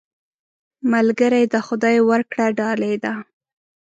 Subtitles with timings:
[0.91, 3.13] ملګری د خدای ورکړه ډالۍ ده